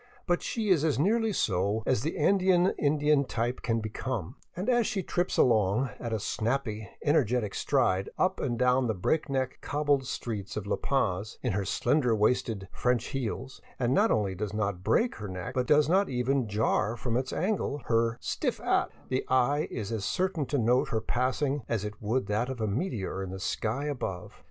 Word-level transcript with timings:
But 0.25 0.41
she 0.41 0.69
is 0.69 0.83
as 0.83 0.97
nearly 0.97 1.31
so 1.31 1.83
as 1.85 2.01
the 2.01 2.17
Andean 2.17 2.71
Indian 2.79 3.23
type 3.23 3.61
can 3.61 3.79
become; 3.81 4.35
and 4.55 4.67
as 4.67 4.87
she 4.87 5.03
trips 5.03 5.37
along 5.37 5.91
at 5.99 6.11
a" 6.11 6.19
snappy," 6.39 6.89
energetic 7.03 7.53
stride 7.53 8.09
up 8.17 8.39
and 8.39 8.57
down 8.57 8.87
the 8.87 8.95
break 8.95 9.29
neck 9.29 9.59
cobbled^streets 9.61 10.57
of 10.57 10.65
La 10.65 10.75
Paz, 10.77 11.37
in 11.43 11.51
her 11.53 11.65
slender 11.65 12.15
waisted 12.15 12.67
*' 12.71 12.71
French 12.83 13.09
heels," 13.09 13.61
and 13.77 13.93
not 13.93 14.09
only 14.09 14.33
does 14.33 14.55
not 14.55 14.81
break 14.83 15.17
her 15.17 15.27
neck 15.27 15.53
but 15.53 15.67
does 15.67 15.87
not 15.87 16.09
even 16.09 16.47
jar 16.47 16.97
from 16.97 17.15
its 17.15 17.31
angle 17.31 17.83
her" 17.85 18.17
stiff 18.19 18.59
'at," 18.59 18.89
the 19.09 19.23
eye 19.29 19.67
is 19.69 19.91
as 19.91 20.03
certain 20.03 20.47
to 20.47 20.57
note 20.57 20.89
her 20.89 20.99
passing 20.99 21.61
as 21.69 21.85
it 21.85 22.01
would 22.01 22.25
that 22.25 22.49
of 22.49 22.59
a 22.59 22.65
meteor 22.65 23.21
in 23.21 23.29
the 23.29 23.39
sky 23.39 23.85
above. 23.85 24.33